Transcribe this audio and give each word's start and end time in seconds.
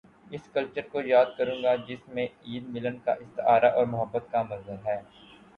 اس 0.31 0.47
culture 0.53 0.87
کو 0.91 1.01
یاد 1.01 1.25
کروں 1.37 1.61
گا 1.63 1.75
جس 1.87 2.07
میں 2.07 2.25
عید، 2.45 2.63
ملن 2.69 2.97
کا 3.05 3.11
استعارہ 3.13 3.71
اور 3.71 3.85
محبت 3.85 4.31
کا 4.31 4.43
مظہر 4.43 4.85
ہے۔ 4.85 4.99